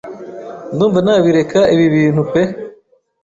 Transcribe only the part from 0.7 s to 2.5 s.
ndumva nabireka ibi binntu pe